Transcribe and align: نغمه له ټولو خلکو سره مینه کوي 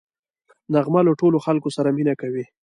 نغمه 0.73 1.01
له 1.07 1.13
ټولو 1.19 1.37
خلکو 1.45 1.69
سره 1.75 1.89
مینه 1.97 2.13
کوي 2.21 2.45